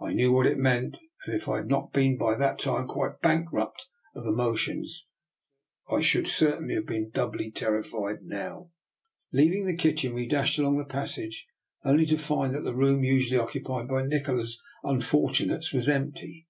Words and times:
I 0.00 0.14
knew 0.14 0.32
what 0.32 0.46
it 0.48 0.58
meant, 0.58 0.98
and 1.24 1.32
if 1.36 1.48
I 1.48 1.58
had 1.58 1.68
DR. 1.68 1.68
NIKOLA'S 1.68 1.84
EXPERIMENT. 1.84 2.18
303 2.18 2.18
not 2.18 2.18
been 2.18 2.18
by 2.18 2.34
that 2.34 2.58
time 2.58 2.88
quite 2.88 3.20
bankrupt 3.20 3.86
of 4.16 4.26
emo 4.26 4.56
tions 4.56 5.06
I 5.88 6.00
should 6.00 6.26
certainly 6.26 6.74
have 6.74 6.86
been 6.86 7.10
doubly 7.10 7.52
ter 7.52 7.80
rified 7.80 8.22
now. 8.22 8.70
Leaving 9.30 9.66
the 9.66 9.76
kitchen, 9.76 10.12
we 10.12 10.26
dashed 10.26 10.58
along 10.58 10.78
the 10.78 10.84
passage, 10.84 11.46
only 11.84 12.04
to 12.06 12.18
find 12.18 12.52
that 12.52 12.62
the 12.64 12.74
room 12.74 13.04
usually 13.04 13.38
occupied 13.38 13.86
by 13.86 14.04
Nikola's 14.04 14.60
unfortunates 14.82 15.72
was 15.72 15.88
empty. 15.88 16.48